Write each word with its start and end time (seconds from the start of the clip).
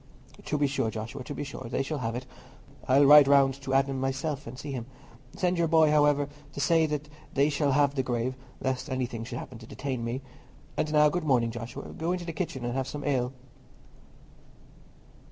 "To 0.45 0.57
be 0.57 0.65
sure, 0.65 0.89
Joshua, 0.89 1.23
to 1.25 1.35
be 1.35 1.43
sure, 1.43 1.67
they 1.69 1.83
shall 1.83 1.99
have 1.99 2.15
it. 2.15 2.25
I'll 2.87 3.05
ride 3.05 3.27
round 3.27 3.61
to 3.61 3.75
Adam 3.75 3.99
myself, 3.99 4.47
and 4.47 4.57
see 4.57 4.71
him. 4.71 4.87
Send 5.35 5.59
your 5.59 5.67
boy, 5.67 5.91
however, 5.91 6.27
to 6.53 6.59
say 6.59 6.87
they 7.35 7.49
shall 7.51 7.73
have 7.73 7.93
the 7.93 8.01
grave, 8.01 8.33
lest 8.59 8.89
anything 8.89 9.23
should 9.25 9.37
happen 9.37 9.59
to 9.59 9.67
detain 9.67 10.03
me. 10.03 10.23
And 10.75 10.91
now, 10.91 11.07
good 11.09 11.23
morning, 11.23 11.51
Joshua; 11.51 11.93
go 11.93 12.13
into 12.13 12.25
the 12.25 12.33
kitchen 12.33 12.65
and 12.65 12.73
have 12.73 12.87
some 12.87 13.03
ale." 13.03 13.31